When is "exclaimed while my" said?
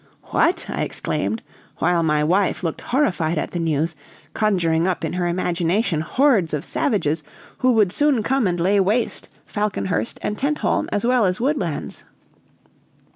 0.81-2.23